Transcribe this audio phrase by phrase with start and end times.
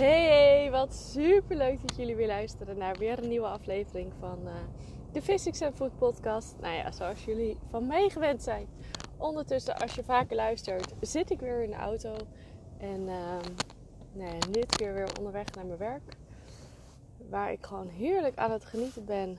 [0.00, 4.52] Hey, wat super leuk dat jullie weer luisteren naar weer een nieuwe aflevering van uh,
[5.12, 6.54] de Physics and Food podcast.
[6.60, 8.68] Nou ja, zoals jullie van mij gewend zijn.
[9.16, 12.16] Ondertussen, als je vaker luistert, zit ik weer in de auto.
[12.78, 13.00] En
[14.16, 16.16] uh, dit keer weer onderweg naar mijn werk.
[17.28, 19.38] Waar ik gewoon heerlijk aan het genieten ben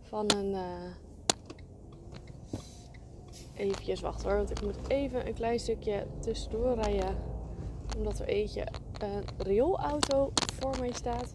[0.00, 0.52] van een...
[0.52, 0.94] Uh...
[3.54, 7.31] Even wachten hoor, want ik moet even een klein stukje tussendoor rijden.
[7.96, 8.66] Omdat er eentje
[8.98, 11.34] een rioolauto voor mij staat.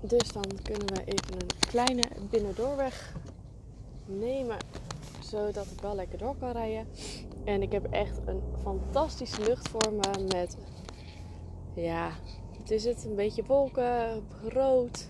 [0.00, 3.14] Dus dan kunnen we even een kleine binnendoorweg
[4.06, 4.56] nemen.
[5.22, 6.86] Zodat ik wel lekker door kan rijden.
[7.44, 10.56] En ik heb echt een fantastische lucht voor me met...
[11.74, 12.10] Ja,
[12.58, 13.04] het is het.
[13.04, 15.08] Een beetje wolken, rood.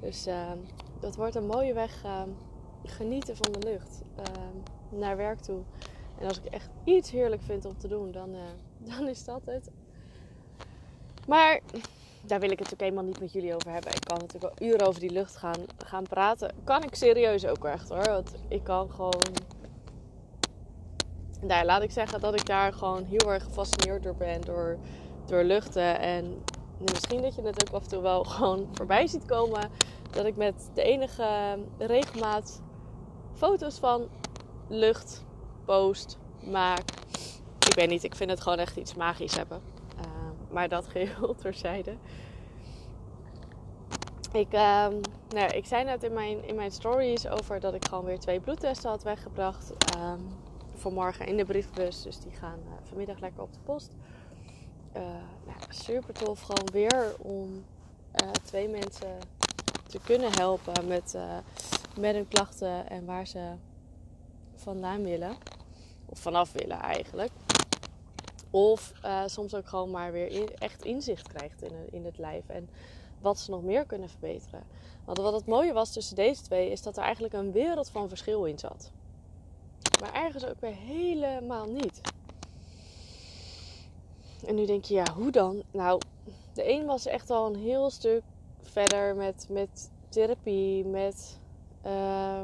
[0.00, 0.52] Dus uh,
[1.00, 2.04] dat wordt een mooie weg.
[2.04, 2.22] Uh,
[2.84, 4.02] genieten van de lucht.
[4.18, 4.24] Uh,
[4.98, 5.60] naar werk toe.
[6.18, 8.36] En als ik echt iets heerlijk vind om te doen, dan,
[8.90, 9.70] dan is dat het.
[11.26, 11.60] Maar
[12.26, 13.94] daar wil ik het ook helemaal niet met jullie over hebben.
[13.94, 16.54] Ik kan natuurlijk wel uren over die lucht gaan, gaan praten.
[16.64, 18.04] Kan ik serieus ook echt hoor.
[18.04, 19.22] Want ik kan gewoon.
[21.40, 24.40] Nou, laat ik zeggen dat ik daar gewoon heel erg gefascineerd door ben.
[24.40, 24.78] Door,
[25.26, 25.98] door luchten.
[25.98, 26.42] En
[26.78, 29.70] misschien dat je het ook af en toe wel gewoon voorbij ziet komen.
[30.10, 32.62] Dat ik met de enige regelmaat
[33.32, 34.08] foto's van
[34.68, 35.24] lucht
[35.64, 36.90] post, maak.
[37.66, 39.74] Ik weet niet, ik vind het gewoon echt iets magisch hebben.
[40.54, 41.96] Maar dat geheel terzijde.
[44.32, 48.04] Ik, um, nou, ik zei net in mijn, in mijn stories over dat ik gewoon
[48.04, 49.72] weer twee bloedtesten had weggebracht.
[49.96, 50.28] Um,
[50.74, 52.02] voor morgen in de briefbus.
[52.02, 53.90] Dus die gaan uh, vanmiddag lekker op de post.
[54.96, 55.02] Uh,
[55.46, 56.40] nou, super tof.
[56.40, 57.64] Gewoon weer om
[58.24, 59.18] uh, twee mensen
[59.86, 61.16] te kunnen helpen met,
[61.98, 63.52] met hun klachten en waar ze
[64.56, 65.36] vandaan willen.
[66.06, 67.30] Of vanaf willen eigenlijk.
[68.50, 72.48] Of uh, soms ook gewoon maar weer in, echt inzicht krijgt in, in het lijf.
[72.48, 72.68] En
[73.20, 74.62] wat ze nog meer kunnen verbeteren.
[75.04, 78.08] Want wat het mooie was tussen deze twee is dat er eigenlijk een wereld van
[78.08, 78.90] verschil in zat.
[80.00, 82.00] Maar ergens ook weer helemaal niet.
[84.46, 85.62] En nu denk je, ja, hoe dan?
[85.70, 86.00] Nou,
[86.52, 88.22] de een was echt al een heel stuk
[88.60, 91.38] verder met, met therapie, met
[91.86, 92.42] uh,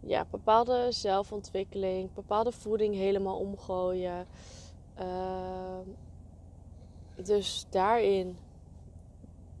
[0.00, 4.26] ja, bepaalde zelfontwikkeling, bepaalde voeding helemaal omgooien.
[5.00, 5.78] Uh,
[7.16, 8.38] dus daarin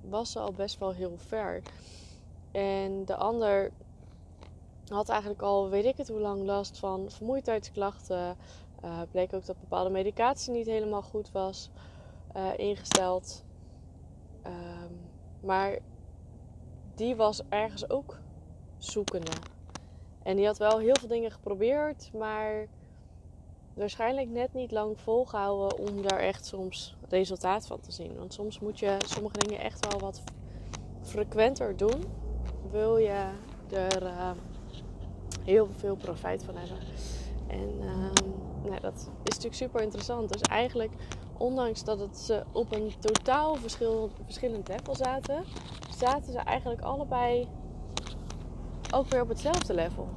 [0.00, 1.62] was ze al best wel heel ver.
[2.50, 3.72] En de ander
[4.88, 8.36] had eigenlijk al, weet ik het hoe lang, last van vermoeidheidsklachten.
[8.84, 11.70] Uh, bleek ook dat bepaalde medicatie niet helemaal goed was
[12.36, 13.44] uh, ingesteld.
[14.46, 14.52] Uh,
[15.40, 15.78] maar
[16.94, 18.18] die was ergens ook
[18.78, 19.30] zoekende.
[20.28, 22.66] En die had wel heel veel dingen geprobeerd, maar
[23.74, 28.16] waarschijnlijk net niet lang volgehouden om daar echt soms resultaat van te zien.
[28.16, 30.22] Want soms moet je sommige dingen echt wel wat
[31.00, 32.04] frequenter doen.
[32.70, 33.30] Wil je
[33.70, 34.30] er uh,
[35.44, 36.78] heel veel profijt van hebben.
[37.46, 38.10] En uh,
[38.64, 40.32] nou, dat is natuurlijk super interessant.
[40.32, 40.92] Dus eigenlijk,
[41.38, 45.44] ondanks dat het ze op een totaal verschil, verschillend level zaten,
[45.96, 47.48] zaten ze eigenlijk allebei
[48.94, 50.08] ook weer op hetzelfde level.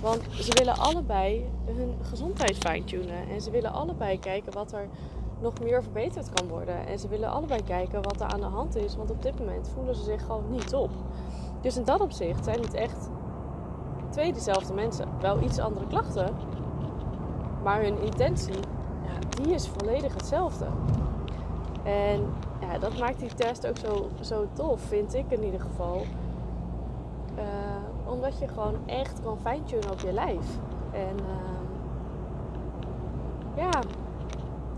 [0.00, 3.28] Want ze willen allebei hun gezondheid fine-tunen.
[3.28, 4.88] En ze willen allebei kijken wat er
[5.40, 6.86] nog meer verbeterd kan worden.
[6.86, 8.96] En ze willen allebei kijken wat er aan de hand is.
[8.96, 10.90] Want op dit moment voelen ze zich gewoon niet op.
[11.60, 13.10] Dus in dat opzicht zijn het echt
[14.10, 15.08] twee dezelfde mensen.
[15.20, 16.34] Wel iets andere klachten.
[17.62, 18.54] Maar hun intentie,
[19.02, 20.66] ja, die is volledig hetzelfde.
[21.82, 26.04] En ja, dat maakt die test ook zo, zo tof, vind ik in ieder geval.
[27.36, 27.44] Uh,
[28.12, 30.46] omdat je gewoon echt kan fine-tunen op je lijf.
[30.92, 31.62] En uh,
[33.56, 33.80] ja,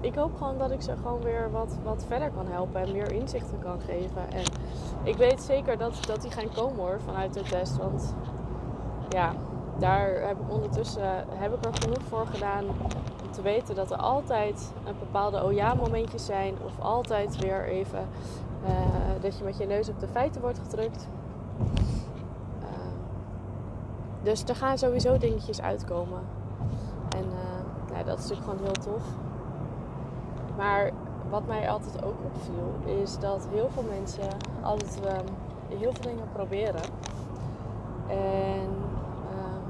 [0.01, 3.13] ik hoop gewoon dat ik ze gewoon weer wat, wat verder kan helpen en meer
[3.13, 4.33] inzichten kan geven.
[4.33, 4.45] En
[5.03, 7.77] ik weet zeker dat, dat die gaan komen hoor vanuit de test.
[7.77, 8.15] Want
[9.09, 9.33] ja,
[9.79, 12.65] daar heb ik ondertussen heb ik er genoeg voor gedaan
[13.25, 16.55] om te weten dat er altijd een bepaalde oh ja momentjes zijn.
[16.65, 18.09] Of altijd weer even
[18.65, 18.71] uh,
[19.21, 21.09] dat je met je neus op de feiten wordt gedrukt.
[24.25, 26.21] Dus er gaan sowieso dingetjes uitkomen.
[27.17, 27.25] En
[27.93, 29.03] nou, dat is natuurlijk gewoon heel tof.
[30.57, 30.91] Maar
[31.31, 34.29] wat mij altijd ook opviel, is dat heel veel mensen
[34.63, 35.27] altijd um,
[35.79, 36.83] heel veel dingen proberen.
[38.09, 38.69] En
[39.35, 39.65] um,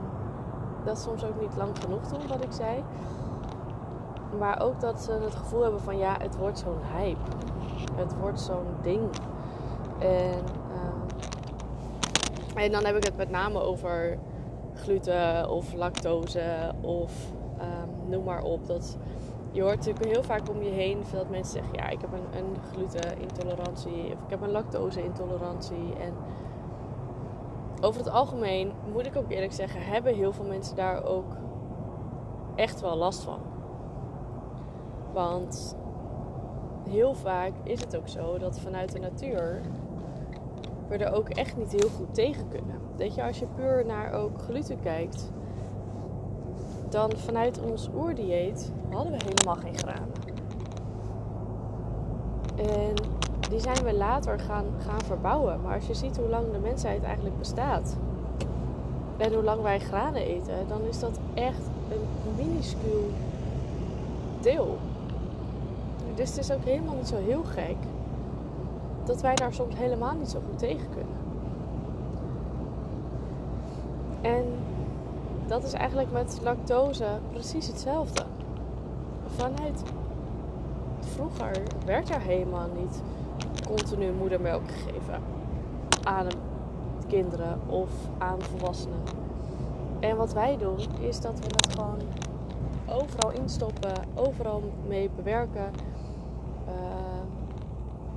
[0.84, 2.84] dat soms ook niet lang genoeg doen, wat ik zei.
[4.38, 7.30] Maar ook dat ze het gevoel hebben van ja, het wordt zo'n hype.
[7.94, 9.10] Het wordt zo'n ding.
[9.98, 10.44] En,
[12.56, 14.18] uh, en dan heb ik het met name over
[14.74, 18.66] gluten of lactose of um, noem maar op.
[18.66, 18.98] Dat
[19.52, 22.38] je hoort natuurlijk heel vaak om je heen dat mensen zeggen: ja, ik heb een,
[22.38, 25.94] een glutenintolerantie of ik heb een lactose-intolerantie.
[26.00, 26.14] En
[27.80, 31.36] over het algemeen moet ik ook eerlijk zeggen, hebben heel veel mensen daar ook
[32.54, 33.40] echt wel last van.
[35.12, 35.76] Want
[36.88, 39.60] heel vaak is het ook zo dat vanuit de natuur
[40.88, 42.80] we er ook echt niet heel goed tegen kunnen.
[42.96, 45.30] Weet je, als je puur naar ook gluten kijkt,
[46.88, 50.12] dan vanuit ons oerdieet hadden we helemaal geen granen.
[52.56, 52.94] En
[53.50, 55.60] die zijn we later gaan, gaan verbouwen.
[55.62, 57.96] Maar als je ziet hoe lang de mensheid eigenlijk bestaat
[59.16, 63.10] en hoe lang wij granen eten, dan is dat echt een minuscuul
[64.40, 64.78] deel.
[66.14, 67.76] Dus het is ook helemaal niet zo heel gek
[69.04, 71.16] dat wij daar soms helemaal niet zo goed tegen kunnen.
[74.20, 74.44] En
[75.46, 78.22] dat is eigenlijk met lactose precies hetzelfde.
[79.26, 79.82] Vanuit
[81.00, 83.02] vroeger werd er helemaal niet
[83.66, 85.22] continu moedermelk gegeven
[86.02, 86.26] aan
[87.08, 89.00] kinderen of aan volwassenen.
[90.00, 91.98] En wat wij doen is dat we het gewoon
[92.88, 95.70] overal instoppen, overal mee bewerken.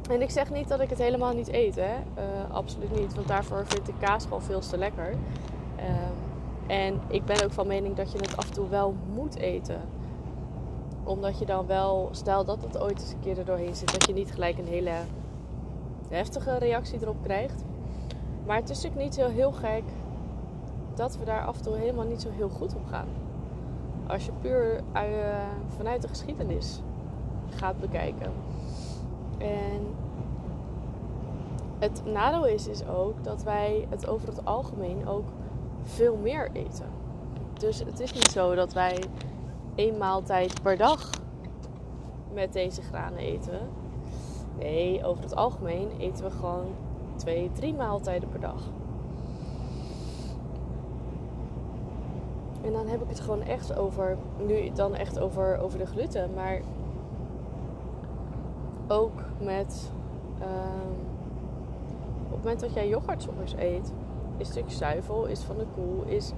[0.09, 1.95] En ik zeg niet dat ik het helemaal niet eet, hè?
[2.18, 5.13] Uh, absoluut niet, want daarvoor vind ik kaas gewoon veel te lekker.
[5.80, 9.36] Uh, en ik ben ook van mening dat je het af en toe wel moet
[9.36, 9.81] eten.
[11.04, 14.07] Omdat je dan wel, stel dat het ooit eens een keer er doorheen zit, dat
[14.07, 14.92] je niet gelijk een hele
[16.09, 17.63] heftige reactie erop krijgt.
[18.45, 19.83] Maar het is natuurlijk niet zo heel gek
[20.95, 23.07] dat we daar af en toe helemaal niet zo heel goed op gaan.
[24.07, 25.01] Als je puur uh,
[25.77, 26.81] vanuit de geschiedenis
[27.50, 28.31] gaat bekijken.
[29.38, 29.95] En
[31.80, 35.25] het nadeel is, is ook dat wij het over het algemeen ook
[35.84, 36.86] veel meer eten.
[37.54, 39.04] Dus het is niet zo dat wij
[39.75, 41.10] één maaltijd per dag
[42.34, 43.60] met deze granen eten.
[44.57, 46.66] Nee, over het algemeen eten we gewoon
[47.16, 48.62] twee, drie maaltijden per dag.
[52.62, 56.33] En dan heb ik het gewoon echt over, nu dan echt over, over de gluten,
[56.33, 56.62] maar
[58.88, 59.92] ook met
[60.42, 60.95] um,
[62.25, 63.94] op het moment dat jij yoghurtsoppers eet,
[64.38, 66.31] is stuk zuivel, is van de koe, is,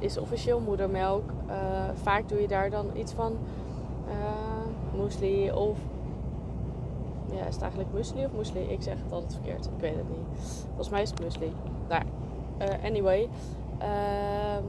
[0.00, 1.30] is officieel moedermelk.
[1.48, 1.54] Uh,
[1.94, 3.36] vaak doe je daar dan iets van
[4.08, 5.78] uh, muesli of
[7.32, 8.60] ja, is het eigenlijk muesli of muesli?
[8.60, 9.66] Ik zeg het altijd verkeerd.
[9.66, 10.38] Ik weet het niet.
[10.66, 11.52] Volgens mij is het muesli.
[11.88, 12.02] Nou,
[12.60, 13.28] uh, anyway.
[13.82, 14.64] Uh,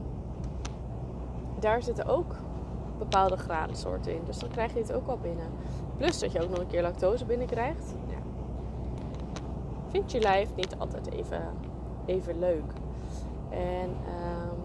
[1.58, 2.34] daar zitten ook
[2.98, 4.20] bepaalde graansoorten in.
[4.24, 5.46] Dus dan krijg je het ook wel binnen.
[5.98, 7.94] Plus dat je ook nog een keer lactose binnenkrijgt.
[8.08, 8.16] Ja.
[9.88, 11.42] Vindt je lijf niet altijd even,
[12.06, 12.72] even leuk.
[13.50, 14.58] En um,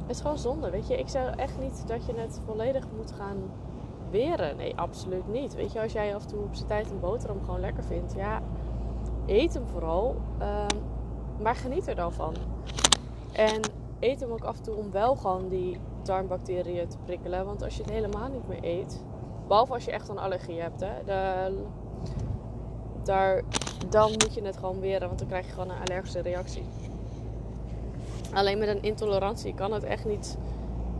[0.00, 0.98] het is gewoon zonde, weet je.
[0.98, 3.36] Ik zeg echt niet dat je het volledig moet gaan
[4.10, 4.56] weren.
[4.56, 5.54] Nee, absoluut niet.
[5.54, 8.14] Weet je, als jij af en toe op zijn tijd een boterham gewoon lekker vindt,
[8.14, 8.42] ja,
[9.26, 10.16] eet hem vooral.
[10.40, 10.80] Um,
[11.42, 12.34] maar geniet er dan van.
[13.32, 13.60] En
[14.00, 17.44] eet hem ook af en toe om wel gewoon die darmbacteriën te prikkelen.
[17.44, 19.04] Want als je het helemaal niet meer eet,
[19.46, 21.52] behalve als je echt een allergie hebt, hè, de,
[23.02, 23.42] daar,
[23.88, 26.64] dan moet je het gewoon weren, want dan krijg je gewoon een allergische reactie.
[28.32, 30.38] Alleen met een intolerantie kan het echt niet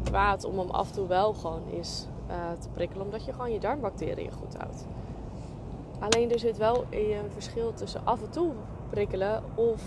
[0.05, 3.53] kwaad om hem af en toe wel gewoon eens uh, te prikkelen, omdat je gewoon
[3.53, 4.87] je darmbacteriën goed houdt.
[5.99, 8.53] Alleen er zit wel een verschil tussen af en toe
[8.91, 9.83] prikkelen of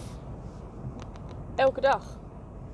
[1.56, 2.18] elke dag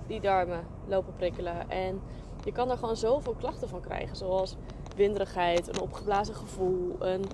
[0.08, 1.70] die darmen lopen prikkelen.
[1.70, 2.02] En
[2.44, 4.56] je kan er gewoon zoveel klachten van krijgen, zoals
[4.96, 7.26] winderigheid, een opgeblazen gevoel, een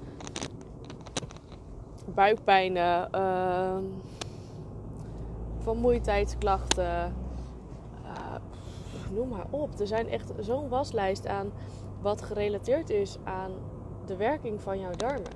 [2.06, 3.78] buikpijnen, uh,
[5.60, 7.16] vermoeidheidsklachten.
[8.06, 8.36] Uh,
[9.12, 9.80] noem maar op.
[9.80, 11.52] Er zijn echt zo'n waslijst aan
[12.02, 13.52] wat gerelateerd is aan
[14.06, 15.32] de werking van jouw darmen.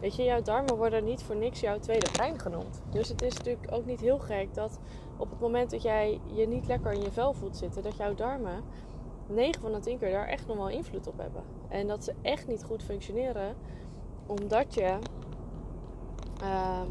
[0.00, 2.82] Weet je, jouw darmen worden niet voor niks jouw tweede brein genoemd.
[2.90, 4.78] Dus het is natuurlijk ook niet heel gek dat
[5.16, 8.14] op het moment dat jij je niet lekker in je vel voelt zitten, dat jouw
[8.14, 8.62] darmen
[9.28, 11.42] 9 van de 10 keer daar echt nog wel invloed op hebben.
[11.68, 13.54] En dat ze echt niet goed functioneren,
[14.26, 14.98] omdat je.
[16.42, 16.82] Uh,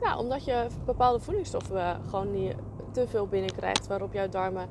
[0.00, 2.54] ja, omdat je bepaalde voedingsstoffen gewoon niet
[2.90, 4.68] te veel binnenkrijgt, waarop jouw darmen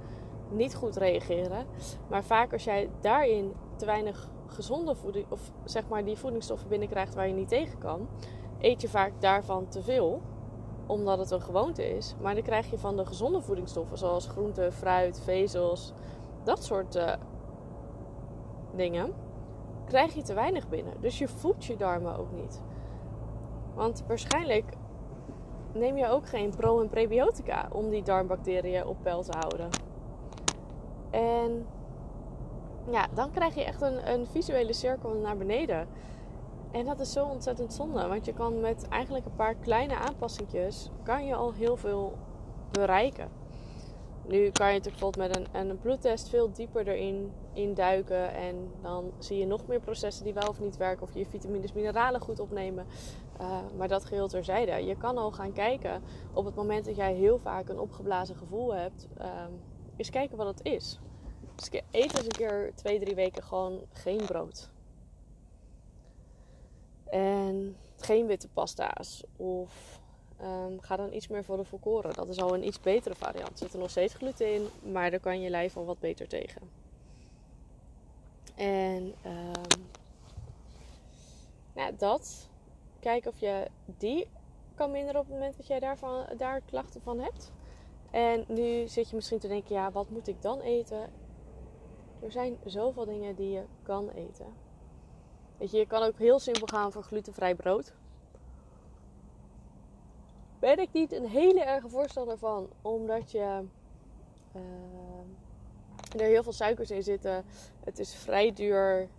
[0.50, 1.66] niet goed reageren.
[2.10, 7.14] Maar vaak als jij daarin te weinig gezonde voeding, of zeg maar die voedingsstoffen binnenkrijgt
[7.14, 8.08] waar je niet tegen kan,
[8.60, 10.22] eet je vaak daarvan te veel,
[10.92, 12.16] omdat het een gewoonte is.
[12.22, 15.94] Maar dan krijg je van de gezonde voedingsstoffen, zoals groente, fruit, vezels,
[16.44, 17.14] dat soort uh,
[18.76, 19.14] dingen,
[19.86, 20.94] krijg je te weinig binnen.
[21.00, 22.62] Dus je voedt je darmen ook niet.
[23.76, 24.74] Want waarschijnlijk
[25.74, 29.70] neem je ook geen pro- en prebiotica om die darmbacteriën op peil te houden.
[31.10, 31.66] En
[32.90, 35.88] ja, dan krijg je echt een, een visuele cirkel naar beneden.
[36.72, 38.08] En dat is zo ontzettend zonde.
[38.08, 40.90] Want je kan met eigenlijk een paar kleine aanpassingjes...
[41.04, 42.18] kan je al heel veel
[42.72, 43.30] bereiken.
[44.28, 48.34] Nu kan je natuurlijk bijvoorbeeld met een, een bloedtest veel dieper erin induiken.
[48.34, 51.04] En dan zie je nog meer processen die wel of niet werken.
[51.04, 52.86] Of je vitamines, mineralen goed opnemen.
[53.42, 54.86] Uh, maar dat geheel terzijde.
[54.86, 58.74] Je kan al gaan kijken op het moment dat jij heel vaak een opgeblazen gevoel
[58.74, 59.08] hebt.
[59.22, 59.26] Uh,
[59.96, 61.00] eens kijken wat het is.
[61.56, 64.70] Dus eet eens een keer twee, drie weken gewoon geen brood.
[67.12, 69.24] En geen witte pasta's.
[69.38, 70.00] Of
[70.42, 72.14] um, ga dan iets meer voor de volkoren.
[72.14, 73.52] Dat is al een iets betere variant.
[73.52, 76.28] Er zit er nog steeds gluten in, maar daar kan je lijf al wat beter
[76.28, 76.62] tegen.
[78.56, 79.90] En um,
[81.74, 82.50] nou, dat.
[83.00, 84.28] Kijk of je die
[84.76, 87.52] kan minderen op het moment dat jij daarvan, daar klachten van hebt.
[88.12, 91.10] En nu zit je misschien te denken, ja, wat moet ik dan eten?
[92.20, 94.46] Er zijn zoveel dingen die je kan eten.
[95.62, 97.94] Weet je, je kan ook heel simpel gaan voor glutenvrij brood.
[100.60, 103.66] Ben ik niet een hele erge voorstander van, omdat je
[104.56, 107.46] uh, er heel veel suikers in zitten.
[107.84, 109.10] Het is vrij duur.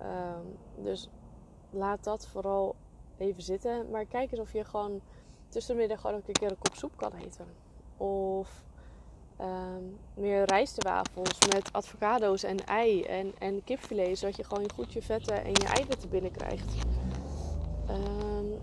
[0.00, 0.38] Uh,
[0.76, 1.08] dus
[1.70, 2.76] laat dat vooral
[3.16, 3.90] even zitten.
[3.90, 5.00] Maar kijk eens of je gewoon
[5.48, 7.46] tussen de middag gewoon ook een keer een kop soep kan eten.
[7.96, 8.64] Of
[9.40, 14.18] um, meer rijstewafels met avocado's en ei en, en kipfilet.
[14.18, 16.74] Zodat je gewoon goed je vetten en je eiwitten binnenkrijgt.
[17.90, 18.58] Um,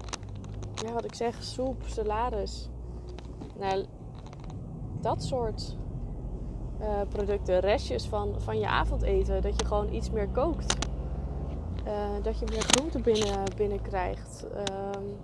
[0.75, 2.69] ja, wat ik zeg, soep, salades.
[3.59, 3.85] Nou,
[5.01, 5.77] dat soort
[6.81, 9.41] uh, producten, restjes van, van je avondeten.
[9.41, 10.89] Dat je gewoon iets meer kookt.
[11.87, 14.45] Uh, dat je meer groente binnen, binnenkrijgt.
[14.95, 15.17] Um,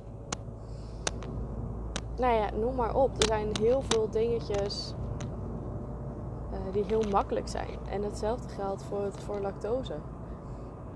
[2.17, 3.17] nou ja, noem maar op.
[3.17, 4.93] Er zijn heel veel dingetjes
[6.71, 7.77] die heel makkelijk zijn.
[7.89, 9.95] En hetzelfde geldt voor, voor lactose.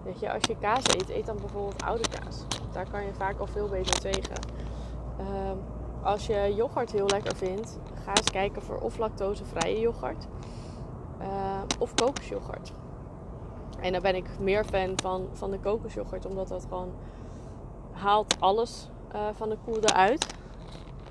[0.03, 2.45] Weet je, als je kaas eet, eet dan bijvoorbeeld oude kaas.
[2.71, 4.35] Daar kan je vaak al veel beter tegen.
[5.19, 5.25] Uh,
[6.03, 10.27] als je yoghurt heel lekker vindt, ga eens kijken voor of lactosevrije yoghurt
[11.21, 12.73] uh, of kokosyoghurt.
[13.79, 16.91] En dan ben ik meer fan van, van de kokosyoghurt, omdat dat gewoon
[17.91, 20.33] haalt alles uh, van de koe eruit.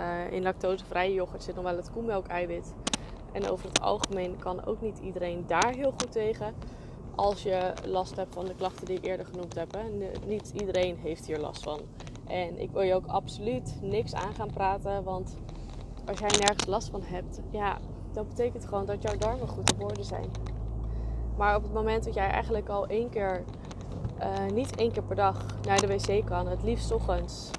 [0.01, 2.75] Uh, in lactosevrije yoghurt zit nog wel het koemelk-eiwit.
[3.33, 6.55] En over het algemeen kan ook niet iedereen daar heel goed tegen.
[7.15, 9.75] Als je last hebt van de klachten die ik eerder genoemd heb.
[9.75, 10.09] Hè.
[10.27, 11.81] Niet iedereen heeft hier last van.
[12.27, 15.05] En ik wil je ook absoluut niks aan gaan praten.
[15.05, 15.37] Want
[16.07, 17.79] als jij nergens last van hebt, ja,
[18.13, 20.31] dat betekent gewoon dat jouw darmen goed op orde zijn.
[21.37, 23.45] Maar op het moment dat jij eigenlijk al één keer,
[24.19, 27.51] uh, niet één keer per dag naar de wc kan, het liefst ochtends.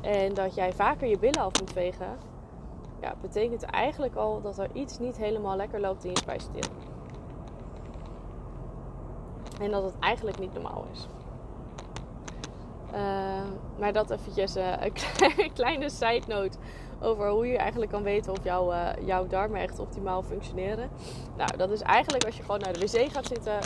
[0.00, 2.16] En dat jij vaker je billen af moet vegen,
[3.00, 6.74] ja, betekent eigenlijk al dat er iets niet helemaal lekker loopt in je spijsvertering.
[9.60, 11.08] En dat het eigenlijk niet normaal is.
[12.94, 12.98] Uh,
[13.78, 16.58] maar dat eventjes uh, een kleine side note
[17.00, 20.90] over hoe je eigenlijk kan weten of jouw, uh, jouw darmen echt optimaal functioneren.
[21.36, 23.58] Nou, dat is eigenlijk als je gewoon naar de wc gaat zitten.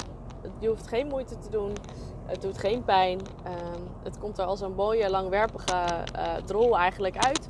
[0.58, 1.72] Je hoeft geen moeite te doen.
[2.26, 3.18] Het doet geen pijn.
[3.18, 5.84] Um, het komt er als een mooie, langwerpige
[6.44, 7.48] drol eigenlijk uit.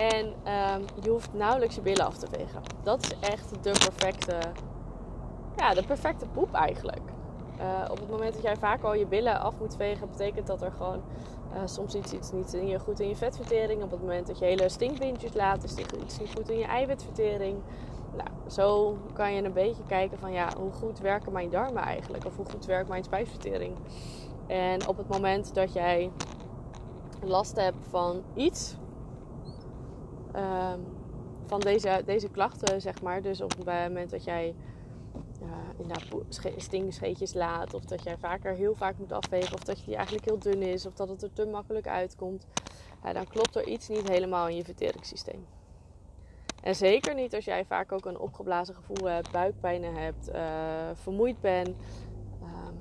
[0.00, 2.62] En um, je hoeft nauwelijks je billen af te vegen.
[2.82, 4.38] Dat is echt de perfecte,
[5.56, 7.02] ja, de perfecte poep eigenlijk.
[7.60, 10.62] Uh, op het moment dat jij vaak al je billen af moet vegen, betekent dat
[10.62, 11.02] er gewoon
[11.54, 13.82] uh, soms iets, iets niet in je, goed in je vetvertering.
[13.82, 17.58] Op het moment dat je hele stinkbindjes laat, is iets niet goed in je eiwitvertering.
[18.16, 22.24] Nou, zo kan je een beetje kijken van ja, hoe goed werken mijn darmen eigenlijk?
[22.24, 23.76] Of hoe goed werkt mijn spijsvertering?
[24.46, 26.10] En op het moment dat jij
[27.22, 28.76] last hebt van iets,
[30.36, 30.84] um,
[31.46, 33.22] van deze, deze klachten, zeg maar.
[33.22, 34.54] Dus op het moment dat jij
[35.42, 39.84] uh, inderdaad stinkscheetjes laat, of dat jij vaker heel vaak moet afwegen, of dat je
[39.84, 42.46] die eigenlijk heel dun is, of dat het er te makkelijk uitkomt,
[43.12, 45.46] dan klopt er iets niet helemaal in je verteringssysteem.
[46.62, 50.42] En zeker niet als jij vaak ook een opgeblazen gevoel hebt, buikpijnen hebt, uh,
[50.94, 51.68] vermoeid bent.
[51.68, 52.76] Um,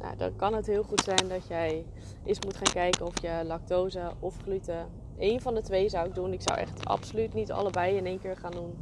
[0.00, 1.86] nou, dan kan het heel goed zijn dat jij
[2.24, 4.88] eens moet gaan kijken of je lactose of gluten
[5.18, 6.32] Eén van de twee zou ik doen.
[6.32, 8.78] Ik zou echt absoluut niet allebei in één keer gaan doen.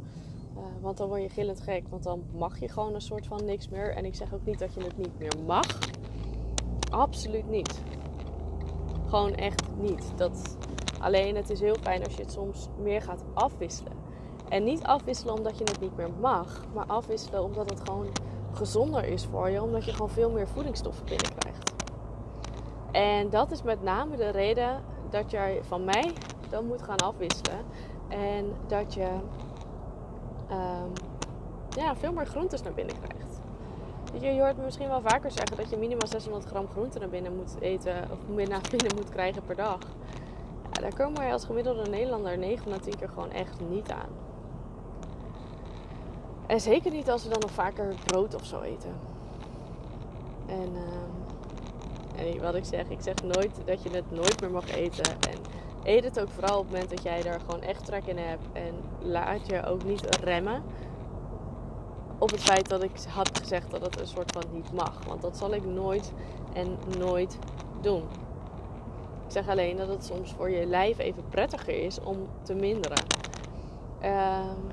[0.57, 1.83] Uh, want dan word je gillend gek.
[1.89, 3.95] Want dan mag je gewoon een soort van niks meer.
[3.95, 5.79] En ik zeg ook niet dat je het niet meer mag.
[6.89, 7.81] Absoluut niet.
[9.07, 10.11] Gewoon echt niet.
[10.15, 10.57] Dat,
[10.99, 13.93] alleen het is heel fijn als je het soms meer gaat afwisselen.
[14.49, 16.65] En niet afwisselen omdat je het niet meer mag.
[16.73, 18.07] Maar afwisselen omdat het gewoon
[18.51, 19.61] gezonder is voor je.
[19.61, 21.73] Omdat je gewoon veel meer voedingsstoffen binnenkrijgt.
[22.91, 24.83] En dat is met name de reden
[25.15, 26.13] dat jij van mij
[26.49, 27.65] dan moet gaan afwisselen.
[28.07, 29.07] En dat je
[30.51, 30.91] um,
[31.69, 33.41] ja, veel meer groentes naar binnen krijgt.
[34.23, 37.35] je, hoort me misschien wel vaker zeggen dat je minimaal 600 gram groente naar binnen
[37.35, 37.95] moet eten.
[38.11, 39.79] Of naar binnen moet krijgen per dag.
[40.71, 43.91] Ja, daar komen wij als gemiddelde Nederlander 9 van de 10 keer gewoon echt niet
[43.91, 44.09] aan.
[46.47, 48.93] En zeker niet als we dan nog vaker brood of zo eten.
[50.47, 51.24] En, uh,
[52.17, 55.05] en wat ik zeg, ik zeg nooit dat je het nooit meer mag eten.
[55.05, 55.37] En
[55.83, 58.45] eet het ook vooral op het moment dat jij er gewoon echt trek in hebt.
[58.53, 60.63] En laat je ook niet remmen
[62.17, 65.05] op het feit dat ik had gezegd dat het een soort van niet mag.
[65.07, 66.13] Want dat zal ik nooit
[66.53, 67.37] en nooit
[67.81, 68.03] doen.
[69.25, 73.03] Ik zeg alleen dat het soms voor je lijf even prettiger is om te minderen.
[74.03, 74.71] Um,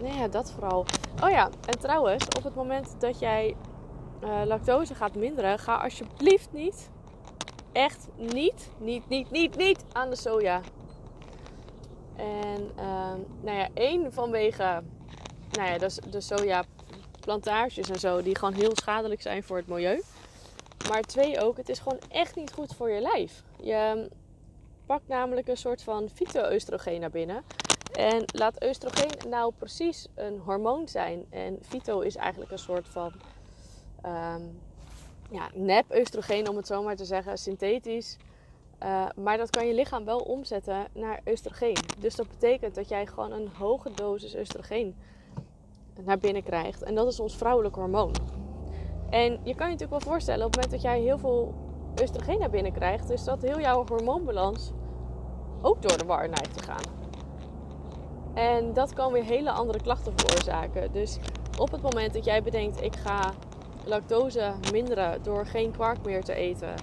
[0.00, 0.84] nou ja, dat vooral.
[1.22, 3.56] Oh ja, en trouwens, op het moment dat jij
[4.24, 6.90] uh, lactose gaat minderen, ga alsjeblieft niet,
[7.72, 10.60] echt niet, niet, niet, niet, niet aan de soja.
[12.16, 14.82] En uh, nou ja, één vanwege
[15.50, 20.02] nou ja, de, de sojaplantages en zo, die gewoon heel schadelijk zijn voor het milieu.
[20.88, 23.42] Maar twee ook, het is gewoon echt niet goed voor je lijf.
[23.60, 24.10] Je
[24.86, 27.42] pakt namelijk een soort van fyto-oestrogeen naar binnen.
[27.92, 31.26] En laat oestrogeen nou precies een hormoon zijn.
[31.30, 33.12] En fyto is eigenlijk een soort van
[34.06, 34.60] um,
[35.30, 38.16] ja, nep-oestrogeen, om het zo maar te zeggen, synthetisch.
[38.82, 41.76] Uh, maar dat kan je lichaam wel omzetten naar oestrogeen.
[41.98, 44.96] Dus dat betekent dat jij gewoon een hoge dosis oestrogeen
[46.04, 46.82] naar binnen krijgt.
[46.82, 48.12] En dat is ons vrouwelijk hormoon.
[49.10, 51.54] En je kan je natuurlijk wel voorstellen, op het moment dat jij heel veel
[52.02, 54.72] oestrogeen naar binnen krijgt, dus dat heel jouw hormoonbalans
[55.62, 57.02] ook door de war neigt te gaan.
[58.34, 60.92] En dat kan weer hele andere klachten veroorzaken.
[60.92, 61.18] Dus
[61.58, 63.32] op het moment dat jij bedenkt, ik ga
[63.84, 66.74] lactose minderen door geen kwark meer te eten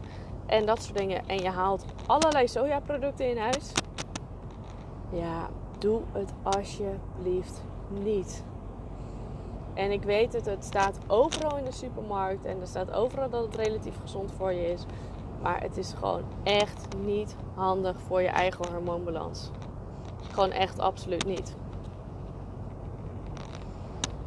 [0.51, 3.71] en dat soort dingen, en je haalt allerlei sojaproducten in huis,
[5.11, 8.43] ja, doe het alsjeblieft niet.
[9.73, 13.45] En ik weet het, het staat overal in de supermarkt en er staat overal dat
[13.45, 14.85] het relatief gezond voor je is.
[15.41, 19.51] Maar het is gewoon echt niet handig voor je eigen hormoonbalans.
[20.31, 21.55] Gewoon echt absoluut niet.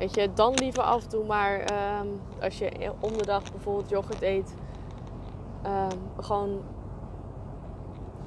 [0.05, 2.07] Weet je, dan liever af en toe maar ehm,
[2.43, 3.13] als je om
[3.53, 4.55] bijvoorbeeld yoghurt eet,
[5.67, 6.61] um, gewoon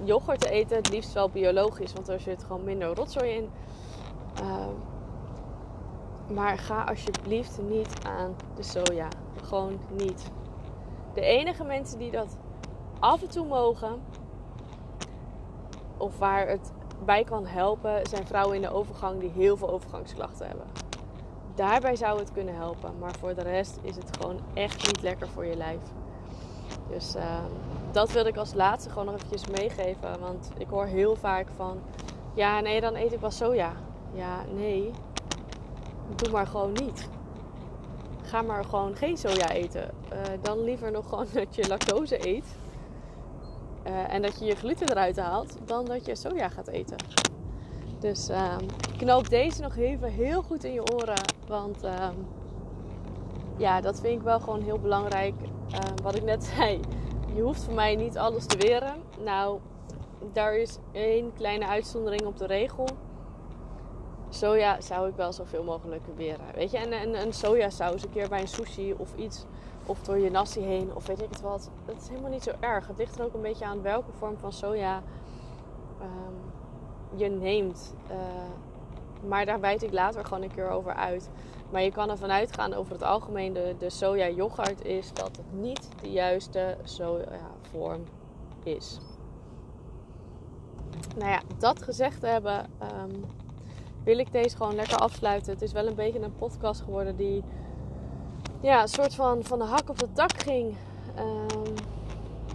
[0.03, 0.77] yoghurt eten.
[0.77, 3.49] Het liefst wel biologisch, want er zit gewoon minder rotzooi in.
[4.41, 4.75] Um,
[6.35, 9.07] maar ga alsjeblieft niet aan de soja.
[9.43, 10.31] Gewoon niet.
[11.13, 12.37] De enige mensen die dat
[12.99, 14.01] af en toe mogen,
[15.97, 16.71] of waar het
[17.05, 20.86] bij kan helpen, zijn vrouwen in de overgang die heel veel overgangsklachten hebben.
[21.57, 25.27] Daarbij zou het kunnen helpen, maar voor de rest is het gewoon echt niet lekker
[25.27, 25.81] voor je lijf.
[26.89, 27.39] Dus uh,
[27.91, 30.19] dat wilde ik als laatste gewoon nog eventjes meegeven.
[30.19, 31.79] Want ik hoor heel vaak van,
[32.33, 33.73] ja nee, dan eet ik wel soja.
[34.13, 34.91] Ja, nee,
[36.15, 37.09] doe maar gewoon niet.
[38.21, 39.91] Ga maar gewoon geen soja eten.
[40.13, 42.45] Uh, dan liever nog gewoon dat je lactose eet.
[43.87, 46.97] Uh, en dat je je gluten eruit haalt, dan dat je soja gaat eten.
[47.99, 48.55] Dus uh,
[48.97, 51.21] knoop deze nog even heel goed in je oren.
[51.47, 52.09] Want uh,
[53.57, 55.33] ja, dat vind ik wel gewoon heel belangrijk.
[55.71, 56.79] Ehm, wat ik net zei,
[57.35, 58.95] je hoeft voor mij niet alles te weren.
[59.23, 59.59] Nou,
[60.33, 62.87] daar is één kleine uitzondering op de regel.
[64.29, 66.45] Soja zou ik wel zoveel mogelijk weren.
[66.53, 69.45] Weet je, en, en een sojasaus een keer bij een sushi of iets
[69.85, 71.69] of door je nasi heen of weet ik het wat.
[71.85, 72.87] Dat is helemaal niet zo erg.
[72.87, 75.03] Het ligt er ook een beetje aan welke vorm van soja
[76.01, 76.46] um,
[77.15, 77.95] je neemt.
[78.11, 78.17] Uh,
[79.27, 81.29] maar daar wijd ik later gewoon een keer over uit.
[81.69, 85.89] Maar je kan ervan uitgaan over het algemeen de, soja yoghurt is dat het niet
[86.01, 87.39] de juiste soja
[87.71, 88.03] vorm
[88.63, 88.99] is.
[91.17, 93.25] Nou ja, dat gezegd hebben, um,
[94.03, 95.53] wil ik deze gewoon lekker afsluiten.
[95.53, 97.43] Het is wel een beetje een podcast geworden die
[98.61, 100.75] ja, een soort van van de hak op de tak ging.
[101.19, 101.73] Um,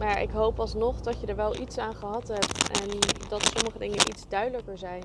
[0.02, 2.80] maar ik hoop alsnog dat je er wel iets aan gehad hebt.
[2.80, 2.88] En
[3.28, 5.02] dat sommige dingen iets duidelijker zijn.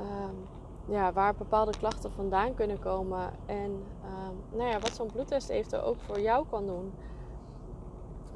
[0.00, 0.46] Um,
[0.94, 3.30] ja, waar bepaalde klachten vandaan kunnen komen.
[3.46, 3.70] En
[4.04, 6.92] um, nou ja, wat zo'n bloedtest eventueel ook voor jou kan doen.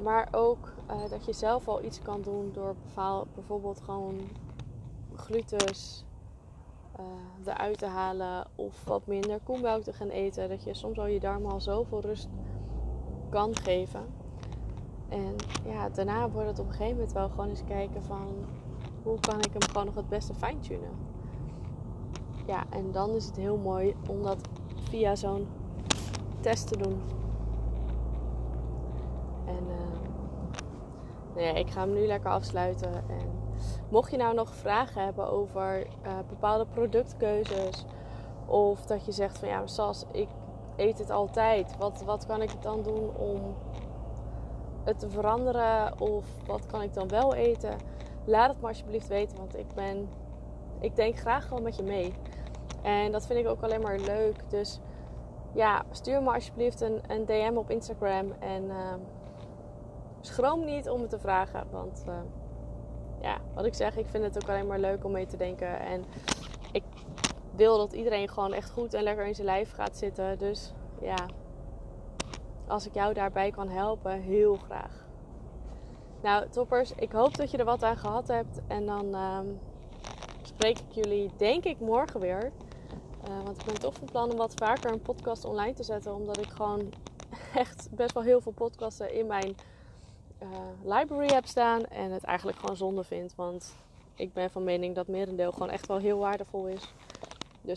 [0.03, 2.75] Maar ook uh, dat je zelf al iets kan doen door
[3.35, 4.21] bijvoorbeeld gewoon
[5.15, 6.05] glutes
[7.01, 10.49] uh, eruit te halen of wat minder koemelk te gaan eten.
[10.49, 12.29] Dat je soms al je darmen al zoveel rust
[13.31, 14.24] kan geven.
[15.15, 18.29] En ja, daarna wordt het op een gegeven moment wel gewoon eens kijken van
[19.03, 20.91] hoe kan ik hem gewoon nog het beste fine-tunen.
[22.47, 24.39] Ja, en dan is het heel mooi om dat
[24.89, 25.47] via zo'n
[26.41, 27.01] test te doen.
[29.47, 29.67] En
[31.37, 32.93] uh, ik ga hem nu lekker afsluiten.
[32.93, 33.35] En
[33.89, 37.85] Mocht je nou nog vragen hebben over uh, bepaalde productkeuzes.
[38.47, 40.29] Of dat je zegt van ja, zoals ik
[40.77, 41.77] eet het altijd.
[41.79, 43.41] Wat, wat kan ik dan doen om
[44.85, 46.01] het te veranderen?
[46.01, 47.77] Of wat kan ik dan wel eten?
[48.25, 50.09] Laat het me alsjeblieft weten, want ik ben,
[50.81, 52.15] ik denk graag gewoon met je mee.
[52.83, 54.37] En dat vind ik ook alleen maar leuk.
[54.49, 54.81] Dus
[55.53, 58.33] ja, stuur me alsjeblieft een, een DM op Instagram.
[58.39, 58.95] En uh,
[60.21, 61.67] schroom niet om me te vragen.
[61.71, 62.15] Want uh,
[63.21, 65.81] ja, wat ik zeg, ik vind het ook alleen maar leuk om mee te denken.
[65.81, 66.05] En
[66.73, 66.83] ik
[67.51, 70.39] wil dat iedereen gewoon echt goed en lekker in zijn lijf gaat zitten.
[70.39, 71.27] Dus ja,
[72.67, 75.05] als ik jou daarbij kan helpen, heel graag.
[76.23, 78.61] Nou, toppers, ik hoop dat je er wat aan gehad hebt.
[78.67, 79.59] En dan um,
[80.43, 82.53] spreek ik jullie, denk ik, morgen weer.
[83.29, 86.15] Uh, want ik ben toch van plan om wat vaker een podcast online te zetten.
[86.15, 86.93] Omdat ik gewoon
[87.55, 89.57] echt best wel heel veel podcasten in mijn
[90.43, 90.49] uh,
[90.83, 91.85] library heb staan.
[91.85, 93.35] En het eigenlijk gewoon zonde vind.
[93.35, 93.75] Want
[94.15, 96.93] ik ben van mening dat merendeel gewoon echt wel heel waardevol is.